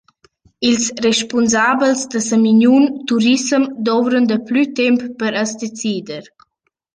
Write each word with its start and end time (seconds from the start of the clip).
Ils 0.69 0.83
respunsabels 1.07 2.01
da 2.11 2.19
Samignun 2.29 2.85
Turissem 3.07 3.63
douvran 3.85 4.25
daplü 4.29 4.63
temp 4.77 4.99
per 5.19 5.31
as 5.41 5.51
decider. 5.61 6.23